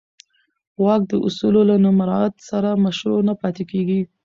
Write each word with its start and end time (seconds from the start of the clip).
واک 0.83 1.01
د 1.11 1.13
اصولو 1.27 1.61
له 1.69 1.75
نه 1.83 1.91
مراعت 1.99 2.35
سره 2.49 2.69
مشروع 2.85 3.19
نه 3.27 3.33
پاتې 3.41 3.63
کېږي. 3.71 4.01